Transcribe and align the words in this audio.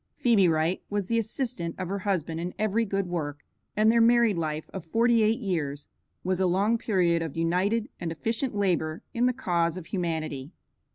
Phebe 0.15 0.47
Wright 0.47 0.81
was 0.89 1.05
the 1.05 1.19
assistant 1.19 1.75
of 1.77 1.87
her 1.87 1.99
husband 1.99 2.39
in 2.39 2.55
every 2.57 2.85
good 2.85 3.05
work, 3.05 3.45
and 3.77 3.91
their 3.91 4.01
married 4.01 4.35
life 4.35 4.67
of 4.73 4.83
forty 4.83 5.21
eight 5.21 5.39
years 5.39 5.89
was 6.23 6.39
a 6.39 6.47
long 6.47 6.79
period 6.79 7.21
of 7.21 7.37
united 7.37 7.87
and 7.99 8.11
efficient 8.11 8.55
labor 8.55 9.03
in 9.13 9.27
the 9.27 9.31
cause 9.31 9.77
of 9.77 9.85
humanity. 9.85 10.53